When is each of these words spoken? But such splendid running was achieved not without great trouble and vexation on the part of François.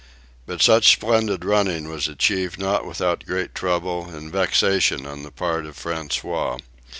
But 0.47 0.63
such 0.63 0.93
splendid 0.93 1.45
running 1.45 1.87
was 1.87 2.07
achieved 2.07 2.57
not 2.57 2.87
without 2.87 3.23
great 3.27 3.53
trouble 3.53 4.09
and 4.09 4.31
vexation 4.31 5.05
on 5.05 5.21
the 5.21 5.29
part 5.29 5.63
of 5.67 5.77
François. 5.77 6.59